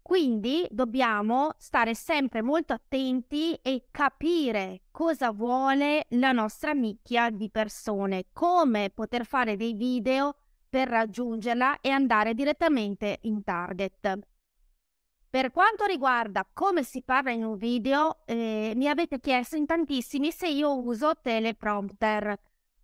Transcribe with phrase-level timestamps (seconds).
[0.00, 8.26] Quindi dobbiamo stare sempre molto attenti e capire cosa vuole la nostra nicchia di persone,
[8.32, 10.36] come poter fare dei video
[10.68, 14.35] per raggiungerla e andare direttamente in target.
[15.36, 20.32] Per quanto riguarda come si parla in un video, eh, mi avete chiesto in tantissimi
[20.32, 22.34] se io uso teleprompter.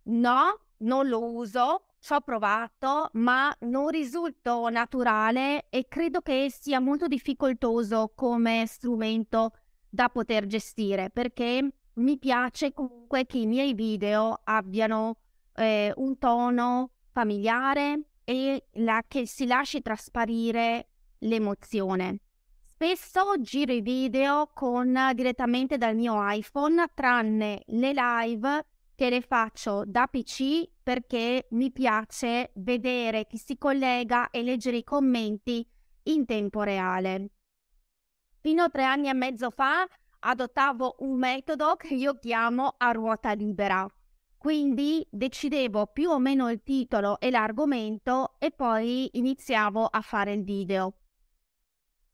[0.03, 6.79] No, non lo uso, ci ho provato, ma non risulto naturale e credo che sia
[6.79, 9.53] molto difficoltoso come strumento
[9.89, 15.15] da poter gestire perché mi piace comunque che i miei video abbiano
[15.55, 22.19] eh, un tono familiare e la, che si lasci trasparire l'emozione.
[22.83, 29.83] Spesso giro i video con direttamente dal mio iPhone, tranne le live che le faccio
[29.85, 35.65] da PC perché mi piace vedere chi si collega e leggere i commenti
[36.07, 37.29] in tempo reale.
[38.41, 39.87] Fino a tre anni e mezzo fa
[40.19, 43.87] adottavo un metodo che io chiamo a ruota libera.
[44.37, 50.43] Quindi decidevo più o meno il titolo e l'argomento e poi iniziavo a fare il
[50.43, 50.95] video.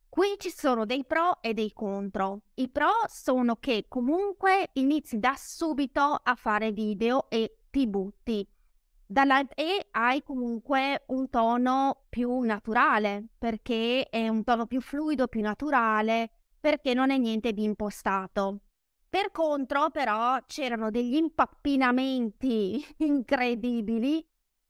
[0.10, 2.42] Qui ci sono dei pro e dei contro.
[2.56, 8.46] I pro sono che comunque inizi da subito a fare video e ti butti.
[9.06, 15.42] Dalla, e hai comunque un tono più naturale, perché è un tono più fluido, più
[15.42, 18.62] naturale, perché non è niente di impostato.
[19.08, 24.24] Per contro, però, c'erano degli impappinamenti incredibili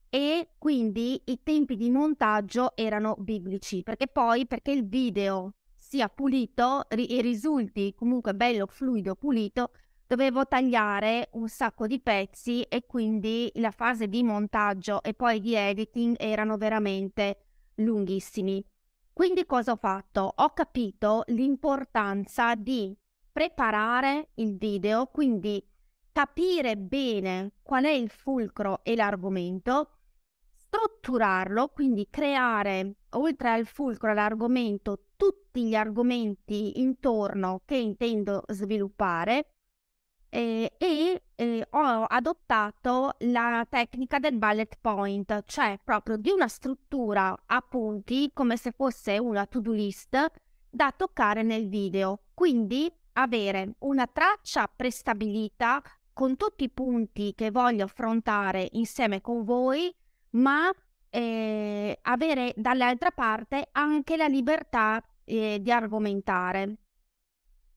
[0.10, 6.86] e quindi i tempi di montaggio erano biblici, perché poi perché il video sia pulito
[6.90, 9.72] ri- e risulti comunque bello, fluido, pulito,
[10.08, 15.54] dovevo tagliare un sacco di pezzi e quindi la fase di montaggio e poi di
[15.54, 18.66] editing erano veramente lunghissimi.
[19.14, 20.34] Quindi cosa ho fatto?
[20.36, 22.98] Ho capito l'importanza di
[23.32, 25.64] preparare il video, quindi
[26.12, 29.99] capire bene qual è il fulcro e l'argomento
[30.70, 39.54] strutturarlo, quindi creare oltre al fulcro, all'argomento, tutti gli argomenti intorno che intendo sviluppare
[40.30, 47.36] eh, e eh, ho adottato la tecnica del bullet point, cioè proprio di una struttura
[47.48, 50.32] a punti come se fosse una to-do list
[50.70, 52.22] da toccare nel video.
[52.36, 55.82] Quindi avere una traccia prestabilita
[56.14, 59.92] con tutti i punti che voglio affrontare insieme con voi
[60.32, 60.72] ma
[61.10, 66.78] eh, avere dall'altra parte anche la libertà eh, di argomentare.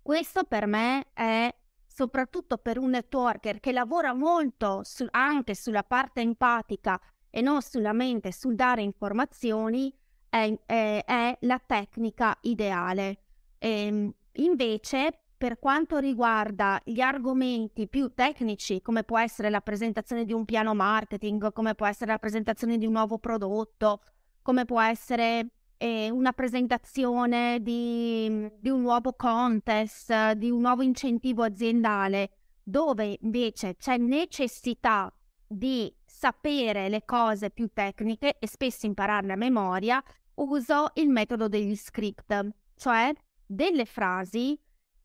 [0.02, 1.54] Questo per me è
[1.86, 7.00] soprattutto per un networker che lavora molto su, anche sulla parte empatica
[7.30, 9.94] e non sulla mente, sul dare informazioni,
[10.28, 13.18] è, è, è la tecnica ideale.
[13.58, 20.24] E, ehm, invece, per quanto riguarda gli argomenti più tecnici, come può essere la presentazione
[20.24, 24.02] di un piano marketing, come può essere la presentazione di un nuovo prodotto,
[24.40, 25.48] come può essere
[25.78, 32.30] eh, una presentazione di, di un nuovo contest, di un nuovo incentivo aziendale,
[32.62, 35.12] dove invece c'è necessità
[35.44, 40.00] di sapere le cose più tecniche e spesso impararle a memoria,
[40.34, 43.12] uso il metodo degli script, cioè
[43.44, 44.56] delle frasi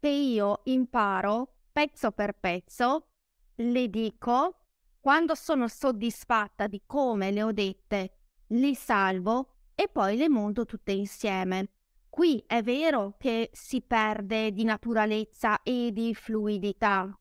[0.07, 3.07] che io imparo pezzo per pezzo,
[3.56, 4.62] le dico,
[5.01, 8.12] quando sono soddisfatta di come le ho dette,
[8.51, 11.71] li salvo e poi le monto tutte insieme.
[12.09, 17.13] Qui è vero che si perde di naturalezza e di fluidità,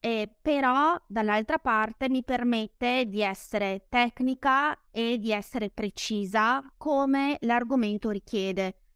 [0.00, 8.10] eh, però dall'altra parte mi permette di essere tecnica e di essere precisa come l'argomento
[8.10, 8.87] richiede.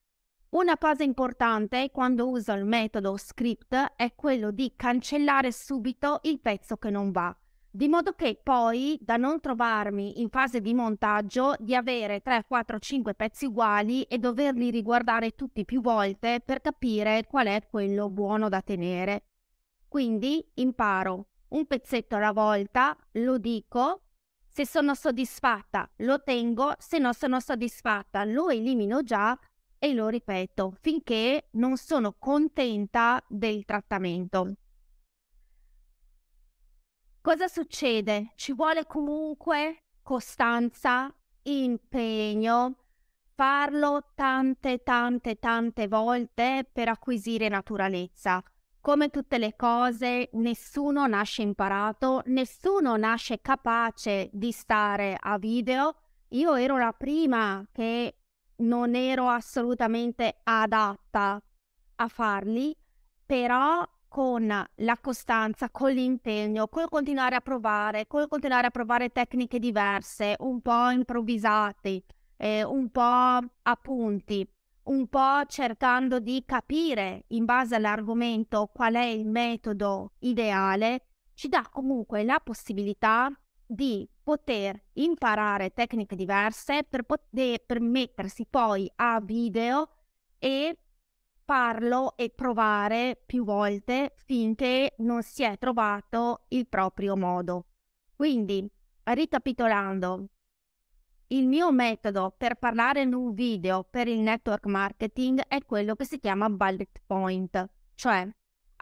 [0.54, 6.76] Una cosa importante quando uso il metodo script è quello di cancellare subito il pezzo
[6.76, 7.34] che non va,
[7.70, 12.78] di modo che poi da non trovarmi in fase di montaggio di avere 3, 4,
[12.78, 18.50] 5 pezzi uguali e doverli riguardare tutti più volte per capire qual è quello buono
[18.50, 19.24] da tenere.
[19.88, 24.02] Quindi imparo un pezzetto alla volta, lo dico,
[24.46, 29.34] se sono soddisfatta lo tengo, se non sono soddisfatta lo elimino già
[29.84, 34.54] e lo ripeto finché non sono contenta del trattamento.
[37.20, 38.30] Cosa succede?
[38.36, 41.12] Ci vuole comunque costanza,
[41.42, 42.76] impegno,
[43.34, 48.40] farlo tante, tante, tante volte per acquisire naturalezza.
[48.80, 55.96] Come tutte le cose, nessuno nasce imparato, nessuno nasce capace di stare a video.
[56.28, 58.21] Io ero la prima che
[58.62, 61.42] non ero assolutamente adatta
[61.96, 62.76] a farli,
[63.24, 69.58] però con la costanza, con l'impegno, col continuare a provare, col continuare a provare tecniche
[69.58, 72.02] diverse, un po' improvvisate,
[72.36, 74.46] eh, un po' a punti,
[74.84, 81.66] un po' cercando di capire in base all'argomento qual è il metodo ideale, ci dà
[81.70, 83.32] comunque la possibilità
[83.72, 89.88] di poter imparare tecniche diverse per poter per mettersi poi a video
[90.38, 90.76] e
[91.44, 97.66] farlo e provare più volte finché non si è trovato il proprio modo.
[98.14, 98.68] Quindi,
[99.04, 100.26] ricapitolando,
[101.28, 106.04] il mio metodo per parlare in un video per il network marketing è quello che
[106.04, 108.28] si chiama bullet point, cioè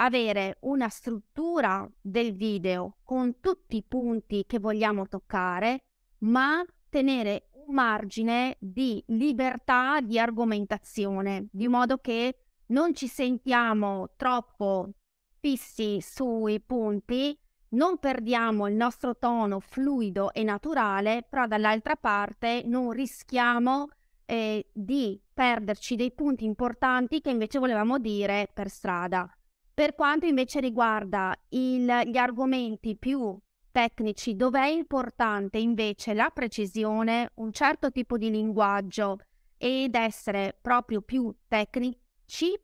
[0.02, 5.84] avere una struttura del video con tutti i punti che vogliamo toccare,
[6.18, 14.90] ma tenere un margine di libertà di argomentazione, di modo che non ci sentiamo troppo
[15.38, 17.38] fissi sui punti
[17.70, 23.88] non perdiamo il nostro tono fluido e naturale, però dall'altra parte non rischiamo
[24.24, 29.32] eh, di perderci dei punti importanti che invece volevamo dire per strada.
[29.80, 33.34] Per quanto invece riguarda il, gli argomenti più
[33.70, 39.20] tecnici, dove è importante invece la precisione, un certo tipo di linguaggio
[39.56, 42.54] ed essere proprio più tecnici,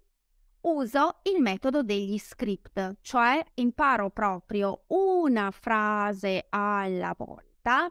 [0.60, 7.88] uso il metodo degli script, cioè imparo proprio una frase alla volta,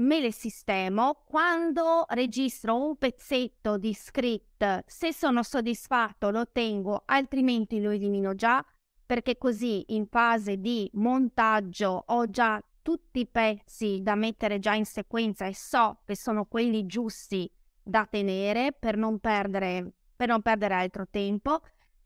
[0.00, 7.80] me le sistemo, quando registro un pezzetto di script, se sono soddisfatto lo tengo, altrimenti
[7.80, 8.64] lo elimino già,
[9.04, 14.84] perché così in fase di montaggio ho già tutti i pezzi da mettere già in
[14.84, 17.50] sequenza e so che sono quelli giusti
[17.82, 21.60] da tenere per non perdere, per non perdere altro tempo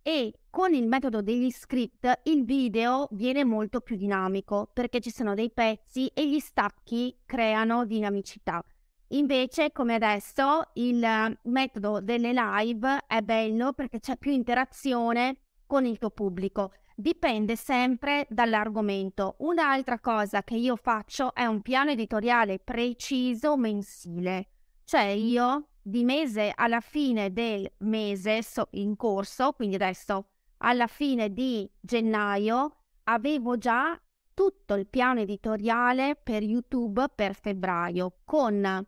[0.07, 5.33] e con il metodo degli script il video viene molto più dinamico perché ci sono
[5.33, 8.63] dei pezzi e gli stacchi creano dinamicità.
[9.09, 15.99] Invece, come adesso, il metodo delle live è bello perché c'è più interazione con il
[15.99, 16.73] tuo pubblico.
[16.95, 19.37] Dipende sempre dall'argomento.
[19.39, 24.49] Un'altra cosa che io faccio è un piano editoriale preciso mensile.
[24.85, 31.71] Cioè io di mese alla fine del mese in corso, quindi adesso alla fine di
[31.79, 34.01] gennaio, avevo già
[34.33, 38.87] tutto il piano editoriale per YouTube per febbraio con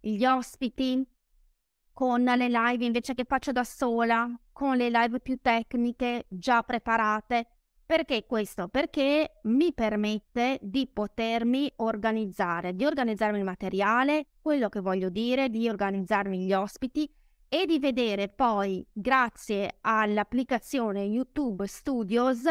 [0.00, 1.06] gli ospiti,
[1.92, 7.57] con le live invece che faccio da sola, con le live più tecniche già preparate
[7.88, 8.68] perché questo?
[8.68, 15.66] Perché mi permette di potermi organizzare, di organizzarmi il materiale, quello che voglio dire, di
[15.70, 17.10] organizzarmi gli ospiti
[17.48, 22.42] e di vedere poi, grazie all'applicazione YouTube Studios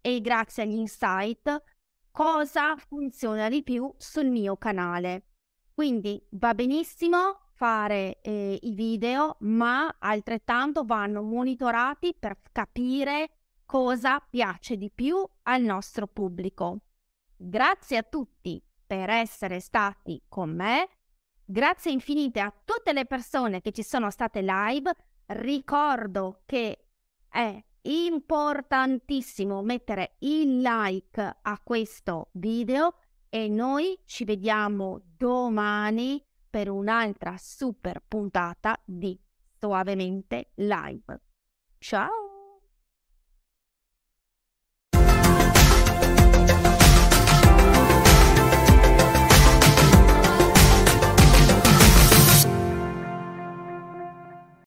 [0.00, 1.62] e grazie agli insight,
[2.10, 5.26] cosa funziona di più sul mio canale.
[5.72, 13.41] Quindi va benissimo fare eh, i video, ma altrettanto vanno monitorati per capire
[13.72, 16.80] cosa piace di più al nostro pubblico.
[17.34, 20.90] Grazie a tutti per essere stati con me.
[21.42, 24.94] Grazie infinite a tutte le persone che ci sono state live.
[25.24, 26.88] Ricordo che
[27.30, 32.96] è importantissimo mettere il like a questo video
[33.30, 39.18] e noi ci vediamo domani per un'altra super puntata di
[39.58, 41.22] Suavemente Live.
[41.78, 42.31] Ciao!